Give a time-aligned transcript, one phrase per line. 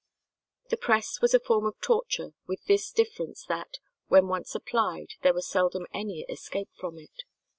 [0.71, 3.75] The press was a form of torture with this difference that,
[4.07, 7.21] when once applied, there was seldom any escape from it.